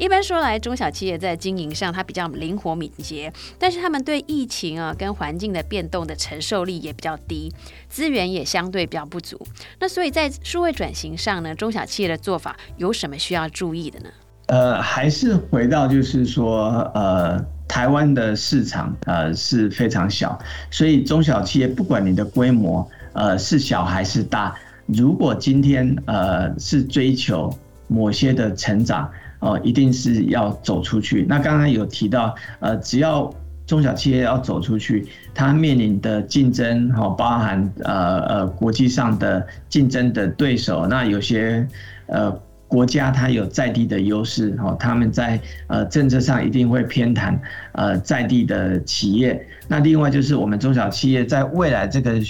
[0.00, 7.52] 一般说来，中小企业在经营上它比较灵活敏捷，但是他们对疫情啊跟环境的变动的承受力也比较低，
[7.90, 9.38] 资源也相对比较不足。
[9.78, 14.06] 那所以在数位转型上呢，中小企业的做法有什么需要注意的呢？
[14.46, 20.38] 呃，还是回到就是说，呃，台湾的市场呃是非常小，
[20.70, 27.54] 所以中小企业不管你的规模呃是小还是大，如果今天呃是追求
[27.86, 29.06] 某些的成长。
[29.40, 31.26] 哦，一定是要走出去。
[31.28, 33.30] 那刚刚有提到，呃，只要
[33.66, 40.86] 中小企业要走出去，它面临的竞争，哈，包含呃呃国际上的竞争的对手。
[40.86, 41.66] 那有些
[42.06, 42.30] 呃
[42.68, 47.38] 国家它有在地的优势，哈，他们在呃政策上一定会偏袒
[47.72, 49.46] 呃在地的企业。
[49.68, 52.20] 那另外就是我们中小企业在未来这个。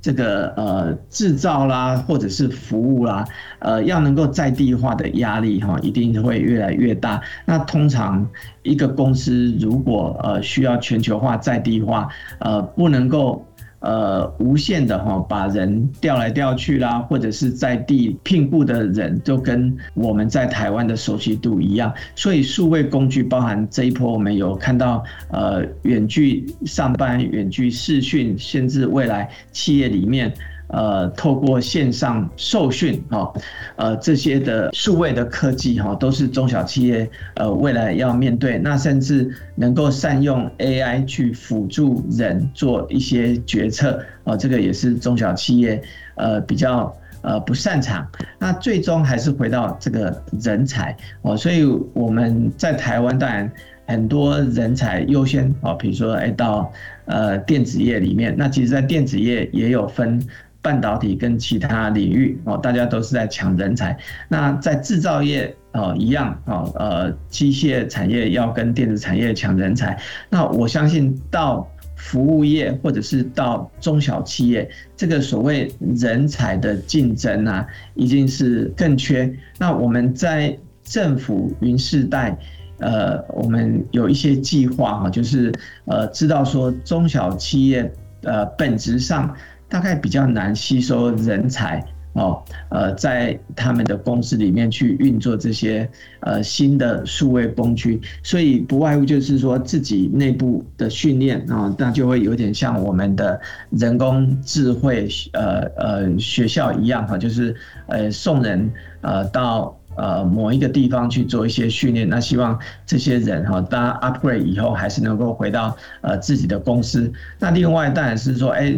[0.00, 3.24] 这个呃制造啦，或者是服务啦，
[3.58, 7.20] 呃要能够在地化的压力哈，一定会越来越大。
[7.44, 8.28] 那通常
[8.62, 12.08] 一个公司如果呃需要全球化在地化，
[12.38, 13.44] 呃不能够
[13.80, 30.32] 呃无限的哈把人调来调去啦，或者是在地聘雇的人都跟我们在台湾的熟悉度一样，所以数位工具包含这一波我们有看到呃远距上班、远距视讯，甚至未来企业里面。
[30.68, 33.32] 呃，透过线上受训，哈，
[33.76, 38.58] 呃，这些的数位的科技，哈，都是中小企业呃未来要面对。
[38.58, 45.80] 那甚至能够善用 AI 去辅助人做一些决策，啊，这个也是中小企业
[46.16, 48.06] 呃比较呃不擅长。
[48.38, 53.50] 那最终还是回到这个人才，哦，所以我们在台湾当然
[53.86, 56.70] 很多人才优先，哦，比如说哎到
[57.06, 60.22] 呃电子业里面，那其实，在电子业也有分。
[60.68, 63.96] 半导体跟其他领域哦，大家都是在抢人才。
[64.28, 69.98] 那在制造业哦一样哦，呃，机械产业要跟电子产业抢人才。
[70.28, 79.34] 那我相信到服务业或者是到中小企业，这个所谓人才的竞争啊，已经是更缺。
[79.56, 80.54] 那我们在
[80.84, 82.36] 政府云世代，
[82.80, 85.50] 呃，我们有一些计划哈，就是
[85.86, 87.90] 呃，知道说中小企业
[88.24, 89.34] 呃本质上。
[89.68, 95.88] 大概比较难吸收人才哦，呃，在他们的公司里面去运作这些
[96.20, 107.54] 呃新的数位工具，所以不外乎就是说自己内部的训练啊，那就会有点像我们的人工智慧呃呃学校一样哈，就是
[107.86, 108.68] 呃送人
[109.02, 117.12] 呃到呃某一个地方去做一些训练，那希望这些人哈，当 upgrade 以后还是能够回到呃自己的公司。
[117.38, 118.74] 那另外当然是说，哎。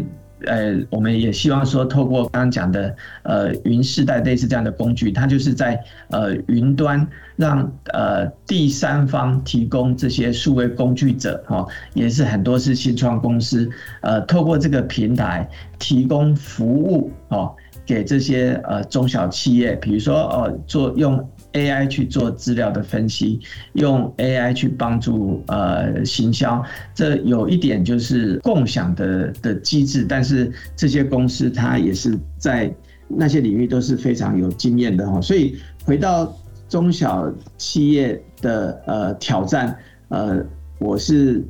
[0.47, 13.69] 呃，我们也希望说，透过刚刚讲的呃云世代类似这样的工具，它就是在呃云端让呃第三方提供这些数位工具者哈，也是很多是新创公司，
[14.03, 15.49] 呃，透过这个平台
[15.79, 21.29] 提供服务哦，给这些呃中小企业，比如说哦做用。
[21.53, 23.41] AI 去做资料的分析，
[23.73, 26.63] 用 AI 去帮助呃行销，
[26.95, 32.73] 这有一点就是共享的的机制，但是这些公司它也是在
[33.09, 36.33] 那些领域都是非常有经验的哈，所以回到
[36.69, 39.77] 中小企业的呃挑战，
[40.09, 40.41] 呃，
[40.79, 41.45] 我是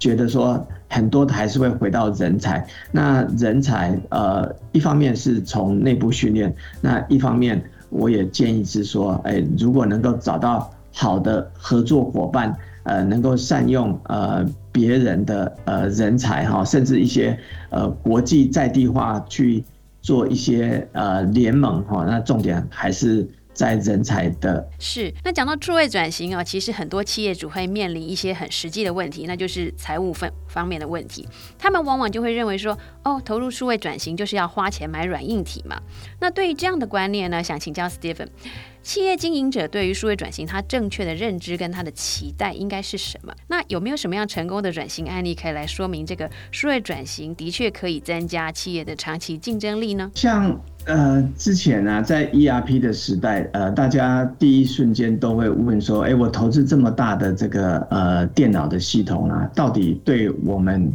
[0.00, 7.62] 觉得说很多还是会回到人才，那人才呃一方面是从内部训练，那一方面。
[7.94, 17.38] 我也建议是说，哎，如果能够找到好的合作伙伴，呃，能够善用呃别人的呃人才哈，甚至一些
[17.70, 19.64] 呃国际在地化去
[20.02, 23.28] 做一些呃联盟哈，那重点还是。
[23.54, 31.26] 在人才的是，那讲到数位转型啊，其实很多企业主会面临一些很实际的问题，那就是财务分方面的问题。
[31.58, 35.80] 他们往往就会认为说，哦，投入数位转型就是要花钱买软硬体嘛。
[36.20, 38.26] 那对于这样的观念呢，想请教 Stephen。
[38.84, 43.32] 企业经营者对于数位转型，他正确的认知跟他的期待应该是什么？
[43.48, 50.10] 那有没有什么样成功的转型案例可以来说明这个数位转型的确可以增加企业的长期竞争力呢？
[50.14, 60.92] 像呃之前呢，在 ERP 的时代，呃，大家第一瞬间都会问说，哎，我投资这么大的这个呃电脑的系统啊，到底对我们？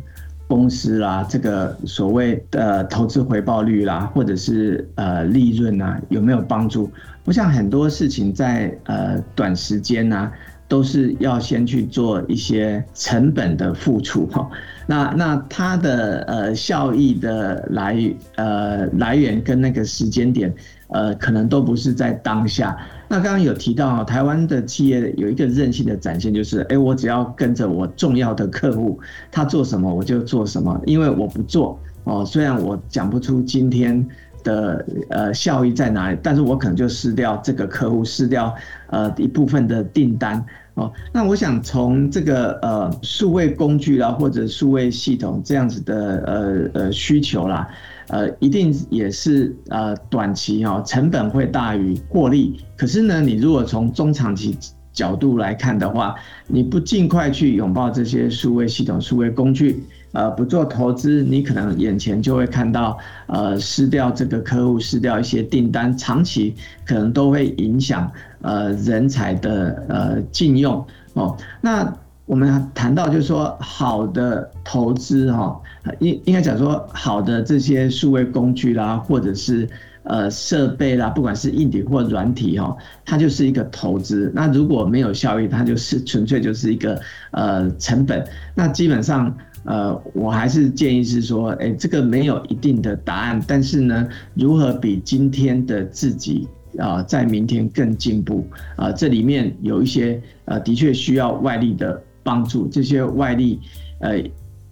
[0.49, 6.91] 公司啦，这个所谓的投资回报率啦，或者是呃利润啊，有没有帮助？
[7.25, 10.31] 我想很多事情在呃短时间呢，
[10.67, 14.49] 都是要先去做一些成本的付出哈。
[14.87, 17.95] 那那它的呃效益的来
[18.35, 20.51] 呃来源跟那个时间点。
[20.91, 22.75] 呃，可能都不是在当下。
[23.11, 28.99] 那刚刚有提到，台湾的企业有一个韧性的展现，就是，哎，我只要跟着我重要的客户，
[29.31, 34.07] 他做什么我就做什么，因为我不做哦，虽然我讲不出今天
[34.43, 38.53] 的呃效益在哪里，但是我可能就失掉这个客户，失掉
[38.91, 40.45] 呃一部分的订单
[40.75, 40.91] 哦。
[41.11, 47.67] 那我想从这个呃数位工具啦，或者数位系统这样子的呃呃需求啦。
[48.09, 52.59] 呃，一定也是呃短期哦，成本会大于获利。
[52.75, 54.57] 可是呢，你如果从中长期
[54.91, 56.15] 角度来看的话，
[56.47, 71.37] 你不尽快去拥抱这些数位系统、数位工具，呃，不做投资，你可能眼前就会看到呃失掉这个客户，失掉一些订单，长期可能都会影响呃人才的呃禁用哦。
[71.61, 71.93] 那
[72.29, 75.59] 我们谈到就是说好的投资哈。
[75.97, 79.67] 应应该讲说，好的这些数位工具啦，或者是
[80.03, 84.31] 呃设备啦，不管是硬体或软体哈，它就是一个投资。
[84.35, 87.01] 那如果没有效益，它就是纯粹就是一个
[87.31, 88.23] 呃成本。
[88.53, 96.47] 那基本上呃，我还是建议是说，哎，这个没有一定的答案，但是呢，如何比今天的自己
[96.77, 98.45] 啊，在明天更进步
[98.75, 98.91] 啊？
[98.91, 101.99] 这里面有一些呃，的确需要外力的
[102.29, 102.67] 帮助。
[102.67, 103.59] 这些外力，
[104.01, 104.19] 呃，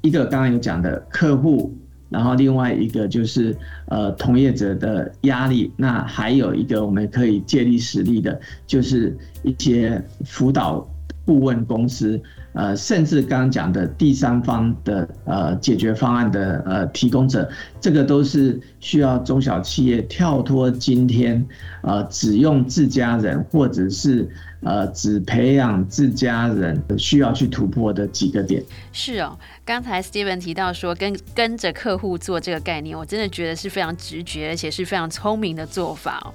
[0.01, 1.75] 一个刚刚有讲的客户，
[2.07, 5.71] 然后另外一个就是呃，同业者的压力。
[5.75, 10.87] 那还有一个我们可以借力使力的，就是一些辅导
[11.25, 12.21] 顾问公司。
[12.53, 17.47] 呃，甚至刚刚讲的第三方的呃解决方案的呃提供者，
[17.80, 21.45] 这个都是需要中小企业跳脱今天
[21.82, 24.30] 呃只用自家人或者是。
[24.61, 28.61] 呃，只培养自家人需要去突破的几个点
[28.91, 29.38] 是哦。
[29.63, 36.34] 刚才 Steven 提到说，跟跟着客户做这个概念，我真的觉得是非常直觉，而且是非常聪明的做法哦。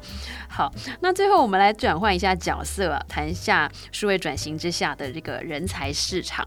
[0.49, 6.47] 好，那最后我们来转换一下角色，谈一下数位转型之下的这个人才市场。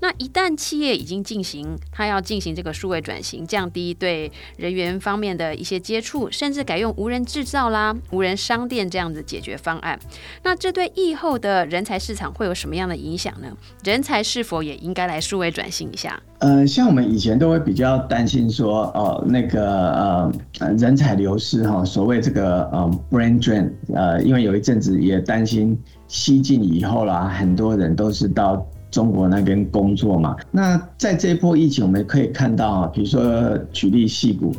[0.00, 9.98] 那一旦企业已经进行，它要进行这个数位转型，降低对人员方面的一些接触，甚至改用无人制造啦、无人商店这样子解决方案，
[10.42, 13.48] 那这对疫后的人才市场会有什么样的影响呢？
[13.84, 16.20] 人才是否也应该来数位转型一下？
[16.38, 20.32] 呃，像我们以前都会比较担心说，哦，那个呃，
[20.78, 25.78] 人才流失哈，所谓这个呃 brain drain，呃，因为有一阵子也担心
[26.08, 30.36] 西进以后啦，很多人都是到中国那边工作嘛。
[30.50, 34.54] 那在这一波疫情，我们可以看到，比如说举例戏骨。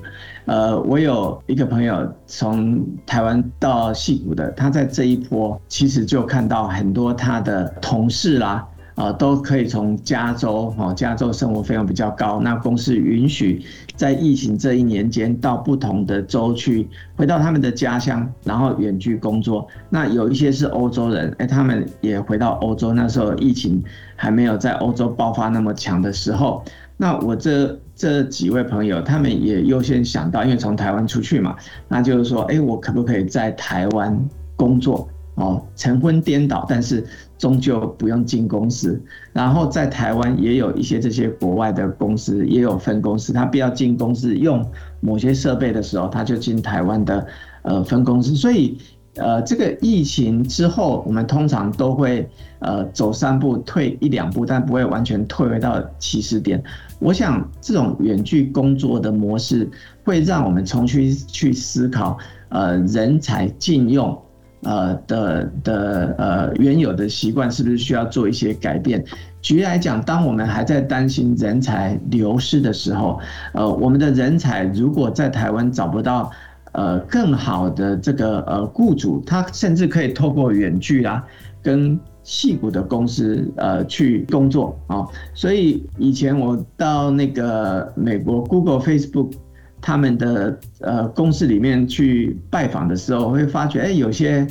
[0.45, 8.67] 呃，我有一个朋友从台湾到戏骨的，他在这一波其实就看到很多他的同事啦，
[9.01, 13.63] 啊都可以从加州，哦，加州生活费用比较高，那公司允许
[13.95, 19.67] 在疫情这一年间到不同的州去，回到他们的家乡，然后远距工作。
[19.89, 23.83] 那有一些是欧洲人，哎，他们也回到欧洲，那时候疫情
[24.15, 26.63] 还没有在欧洲爆发那么强的时候。
[26.97, 31.55] 那我这这几位朋友，他们也优先想到，因为从台湾出去嘛，
[31.87, 34.15] 那就是说，哎，我可不可以在台湾
[34.55, 35.09] 工作？
[35.41, 37.03] 哦，晨昏颠倒，但是
[37.37, 39.01] 终究不用进公司。
[39.33, 44.65] 然后在台湾也有一些这些国外的公司，也有分公司，他必要进公司用
[44.99, 47.27] 某些设备的时候，他就进台湾的
[47.63, 48.35] 呃分公司。
[48.35, 48.77] 所以。
[49.15, 52.25] 呃，这个疫情之后，我们通常都会
[52.59, 56.63] 呃走三步退一两步，但不会完全退回到起始点。
[56.97, 59.69] 我想这种远距工作的模式
[60.05, 62.17] 会让我们重新去思考，
[62.47, 64.17] 呃，人才禁用
[64.63, 69.03] 呃的的呃原有的习惯是不是需要做一些改变。
[69.41, 73.19] 举例来讲，当我们还在担心人才流失的时候，
[73.53, 76.31] 呃，我们的人才如果在台湾找不到。
[76.73, 81.21] 呃，更好的这个呃雇主，他甚至可以透过远距啊，
[81.61, 85.05] 跟细股的公司呃去工作啊。
[85.33, 89.33] 所以以前我到那个美国 Google、Facebook
[89.81, 94.45] 他们的呃公司里面去拜访的时候，会发觉哎，有些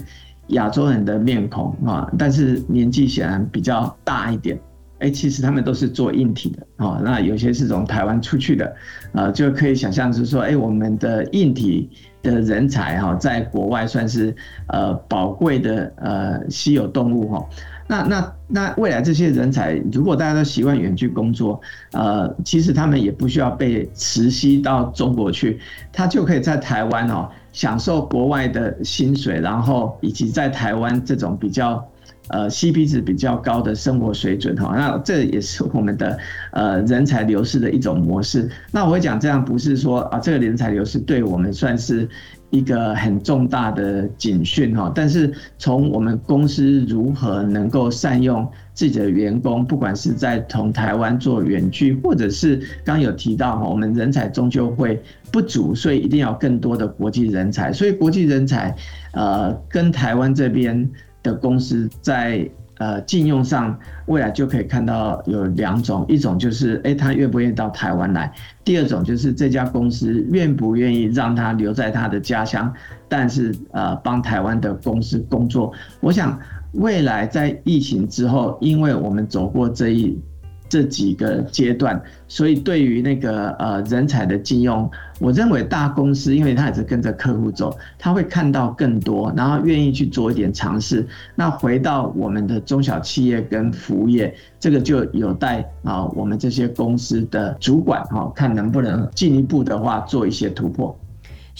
[0.49, 4.59] 亚洲人的面孔啊，但是年纪显然比较大一点。
[4.99, 7.01] 哎，其实他们都是做硬体的哦。
[7.03, 8.76] 那有些是从台湾出去的，
[9.12, 11.89] 呃，就可以想象是说，哎，我们的硬体
[12.20, 17.49] 的人才哈，在国外算是呃宝贵的呃稀有动物哈。
[17.91, 21.61] 那那那未来这些人才，如果大家都习惯远距工作，
[21.91, 25.59] 呃，其实他们也不需要被磁吸到中国去，
[25.93, 31.84] 他就可以在台湾哦享受国外的薪水，然后以及在台湾这种比较。
[32.32, 36.16] 呃，CP 值比较高的生活水准哈，那这也是我们的
[36.53, 38.49] 呃人才流失的一种模式。
[38.70, 42.09] 那我会讲这样，不是说啊，这个人才流失对我们算是
[42.51, 44.92] 一个很重大的警讯哈。
[44.94, 57.72] 但是从我们公司如何能够善用自己的员工，不管是在从台湾做远距，或者是刚有提到哈，我们人才终究会不足，所以一定要更多的国际人才。
[57.72, 58.74] 所以国际人才
[59.12, 60.90] 呃跟台湾这边。
[61.22, 62.48] 的公司在
[62.81, 68.33] 呃禁用上，未来就可以看到有两种，一种就是哎他愿不愿意到台湾来，
[68.64, 72.72] 第二种就是这家公司愿不愿意让他留在他的家乡，
[73.07, 75.72] 但是呃帮台湾的公司工作。
[76.01, 76.39] 我想
[76.72, 80.18] 未来在疫情之后，因为我们走过这一。
[80.71, 91.05] 这几个阶段，所以对于那个呃人才的禁用，我认为大公司，因为他也是跟着客户走，他会看到更多，然后愿意去做一点尝试。
[91.35, 100.97] 那回到我们的中小企业跟服务业，这个就有待啊我们这些公司的主管哈，看能不能进一步的话做一些突破。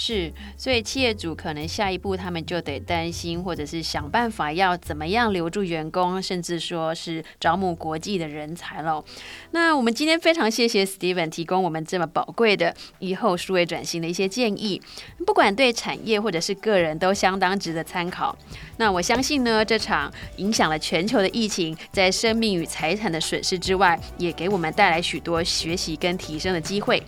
[0.03, 9.05] 是，所以企业主可能下一步他们就得担心，或者是想办法要怎么样留住员工，甚至说是招募国际的人才喽。
[9.51, 14.81] 那我们今天非常谢谢 Steven 提供我们这么宝贵的以后数位转型的一些建议，
[15.27, 18.35] 不管对产业或者是个人都相当值得参考。
[18.79, 27.03] 那我相信呢，这场影响了全球的疫情，在生命与财产的损失之外，也给我们带来许多学习跟提升的机会。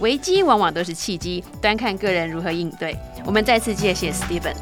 [0.00, 2.96] 危机往往都是契机，端看个人如何应对。
[3.24, 4.54] 我们再次谢谢 Steven。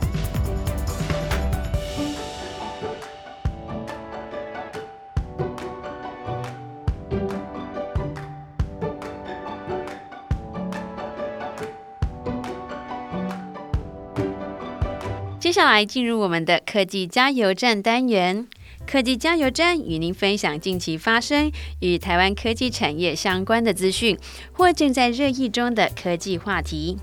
[15.38, 18.46] 接下来进入我们的科技加油站单元。
[18.90, 24.18] 科技加油站与您分享近期发生与台湾科技产业相关的资讯，
[24.50, 26.98] 或正在热议中的科技话题。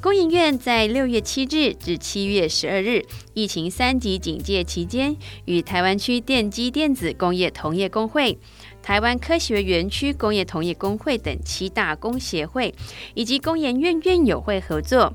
[0.00, 8.38] 工研院在六月七日至七月十二日疫情三级警戒期间，与台湾区电机电子工业同业工会、
[8.82, 12.74] 台湾科学园区工业同业工会等七大工协会
[13.12, 15.12] 以及工研院院友会合作，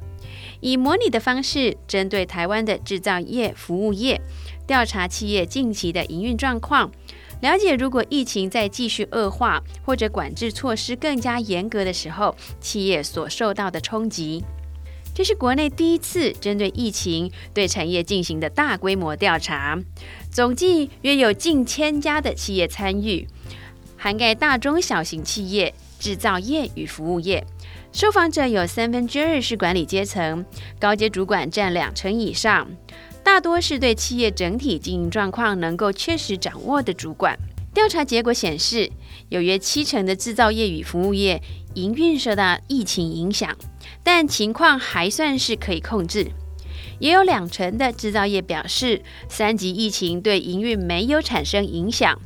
[0.59, 4.21] 以模拟的方式，针对台湾的制造业、服务业。
[4.71, 6.89] 调查企业近期的营运状况，
[7.41, 14.45] 了解如果疫情再继续恶化，或者管制措施更加严格的时候，企业所受到的冲击。
[15.13, 19.77] 这是国内第一次针对疫情对产业进行的大规模调查，
[20.31, 23.27] 总计约有近千家的企业参与，
[23.97, 27.45] 涵盖大中小型企业、制造业与服务业。
[27.91, 30.45] 受访者有三分之二是管理阶层，
[30.79, 32.69] 高阶主管占两成以上。
[33.23, 37.37] 大多是对企业整体经营状况能够确实掌握的主管。
[37.73, 38.91] 调查结果显示，
[39.29, 41.41] 有约七成的制造业与服务业
[41.75, 43.55] 营运受到疫情影响，
[44.03, 46.31] 但情况还算是可以控制。
[46.99, 52.19] 也有两成的制造业表示，三级疫情对营运没有产生影响，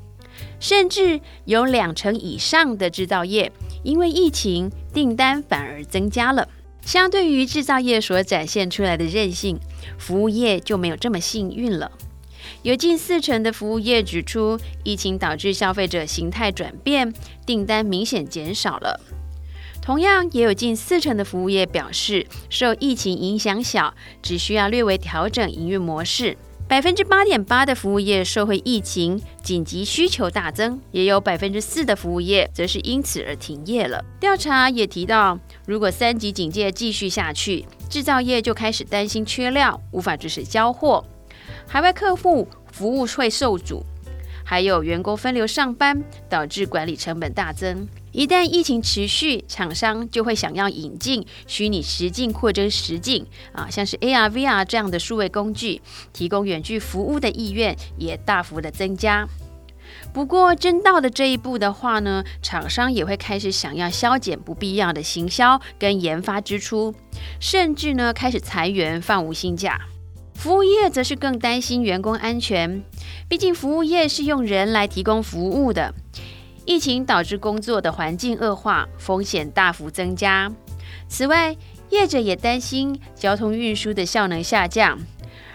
[0.59, 3.51] 甚至有两成以上的制造业
[3.83, 6.49] 因为疫情订单反而增加了。
[6.85, 9.59] 相对于制造业所展现出来的韧性，
[9.97, 11.91] 服务业就没有这么幸运了。
[12.61, 17.11] 有近四成的服务业指出，疫情导致消费者形态转变，
[17.43, 19.01] 订单明显减少了。
[19.81, 26.37] 同样，也有近四成的服务业表示，受疫情影响小，只需要略微调整营运模式。
[26.67, 34.03] 百分之八点八的服务业受惠疫情紧急需求大增，也有百分之四的服务业则是因此而停业了。
[34.19, 41.05] 调查也提到，如果三级警戒继续下去，制造业就开始担心缺料，无法及时交货，
[41.67, 43.83] 海外客户服务会受阻。
[44.43, 47.87] 还有员工分流上班，导致管理成本大增。
[48.15, 55.81] 一旦疫情持续，厂商就会想要引进虚拟实境扩增实境啊，像是 AR、VR 这样的数位工具，
[56.13, 59.27] 提供远距服务的意愿也大幅的增加。
[60.13, 66.95] 不过，真到了这一步的话呢，厂商也会开始想要削减不必要的行销跟研发支出，
[67.41, 69.81] 甚至呢开始裁员放无薪假。
[70.35, 72.81] 服务业则是更担心员工安全，
[73.27, 75.93] 毕竟服务业是用人来提供服务的。
[76.65, 80.51] 疫情导致工作的环境恶化，风险大幅增加。
[81.07, 81.55] 此外，
[81.89, 84.99] 业者也担心交通运输的效能下降，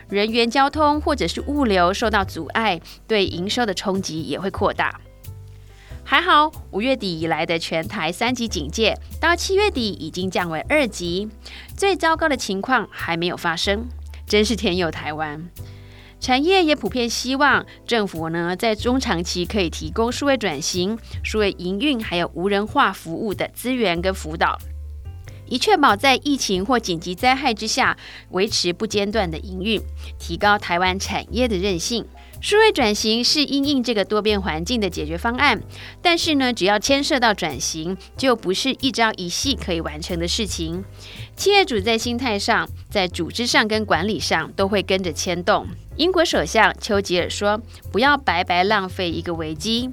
[0.08, 5.00] 人员交通或者是物流受到阻碍，对营收的冲击也会扩大。
[6.04, 11.28] 还好，五月底以来的全台三级警戒，到七月底已经降为二级，
[11.76, 13.88] 最糟糕的情况还没有发生。
[14.26, 15.48] 真是天佑台湾，
[16.20, 24.58] 产业也普遍希望政府呢在中长期可以提供数位转型、数位营运还有无人化服务的资源跟辅导，
[25.46, 27.96] 以确保在疫情或紧急灾害之下
[28.30, 29.80] 维持不间断的营运，
[30.18, 32.06] 提高台湾产业的韧性。
[32.40, 35.60] 数位转型是因应这个多变环境的解决方案，
[36.00, 40.82] 但是呢，只要牵涉到转型，就不是一朝一夕可以完成的事情。
[41.36, 45.66] 企业主在心态上、在组织上跟管理上都会跟着牵动。
[45.96, 47.60] 英国首相丘吉尔说
[47.92, 49.90] ：“不要白白浪费一个危机。”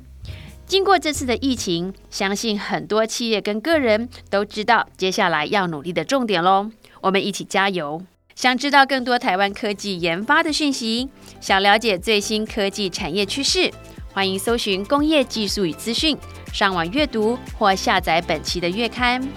[0.65, 6.71] 经过这次的疫情，相信很多企业跟个人都知道接下来要努力的重点喽。
[7.01, 8.01] 我们一起加油！
[8.37, 11.09] 想知道更多台湾科技研发的讯息，
[11.41, 13.73] 想了解最新科技产业趋势，
[14.13, 16.15] 欢迎搜寻工业技术与资讯，
[16.53, 19.27] 上网阅读或下载本期的月刊。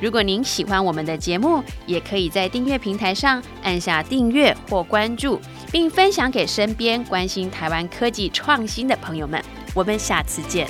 [0.00, 5.40] 如果您喜欢我们的节目，也可以在订阅平台上按下订阅或关注，
[5.70, 9.40] 并分享给身边关心台湾科技创新的朋友们。
[9.72, 10.66] 我们下次见。